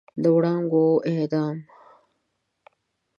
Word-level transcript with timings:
د 0.21 0.23
وړانګو 0.35 0.85
اعدام 1.09 1.57